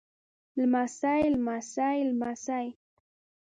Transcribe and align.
لمسی 0.57 1.21
لمسي 1.33 1.97
لمسې 2.09 2.65